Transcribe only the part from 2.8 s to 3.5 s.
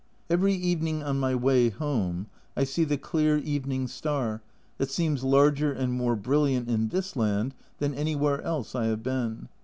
the clear